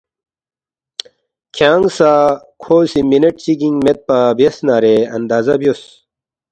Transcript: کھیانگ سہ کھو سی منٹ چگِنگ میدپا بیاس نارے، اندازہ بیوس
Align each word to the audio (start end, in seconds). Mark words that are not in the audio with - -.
کھیانگ 1.55 1.85
سہ 1.97 2.11
کھو 2.61 2.77
سی 2.89 3.01
منٹ 3.09 3.35
چگِنگ 3.43 3.77
میدپا 3.83 4.17
بیاس 4.37 4.57
نارے، 4.67 4.95
اندازہ 5.15 5.53
بیوس 5.59 5.81